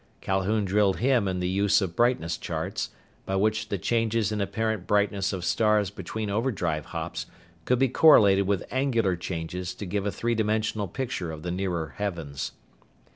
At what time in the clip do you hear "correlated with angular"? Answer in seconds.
7.87-9.15